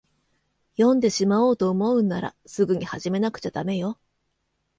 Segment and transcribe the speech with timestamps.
[0.77, 3.99] 読んでしまおうと思うんなら、すぐに始めなくちゃだめよ。